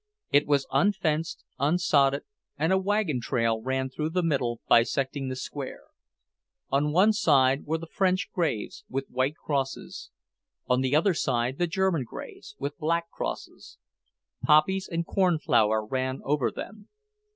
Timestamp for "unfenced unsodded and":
0.71-2.73